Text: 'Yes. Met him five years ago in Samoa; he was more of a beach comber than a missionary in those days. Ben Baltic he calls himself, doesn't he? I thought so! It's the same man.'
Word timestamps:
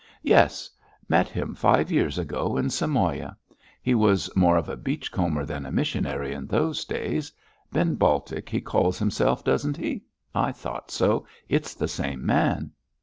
'Yes. 0.23 0.67
Met 1.07 1.27
him 1.29 1.53
five 1.53 1.91
years 1.91 2.17
ago 2.17 2.57
in 2.57 2.71
Samoa; 2.71 3.37
he 3.83 3.93
was 3.93 4.35
more 4.35 4.57
of 4.57 4.67
a 4.67 4.75
beach 4.75 5.11
comber 5.11 5.45
than 5.45 5.63
a 5.63 5.71
missionary 5.71 6.33
in 6.33 6.47
those 6.47 6.85
days. 6.85 7.31
Ben 7.71 7.93
Baltic 7.93 8.49
he 8.49 8.61
calls 8.61 8.97
himself, 8.97 9.43
doesn't 9.43 9.77
he? 9.77 10.01
I 10.33 10.53
thought 10.53 10.89
so! 10.89 11.27
It's 11.49 11.75
the 11.75 11.87
same 11.87 12.25
man.' 12.25 12.71